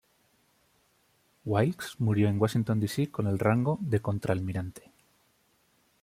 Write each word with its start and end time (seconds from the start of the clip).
Wilkes 1.45 1.99
murió 1.99 2.27
en 2.27 2.41
Washington 2.41 2.79
D. 2.79 2.87
C. 2.87 3.11
con 3.11 3.27
el 3.27 3.37
rango 3.37 3.77
de 3.81 4.01
contraalmirante. 4.01 4.89